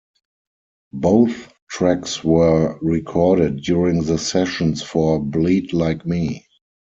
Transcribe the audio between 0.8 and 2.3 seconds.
Both tracks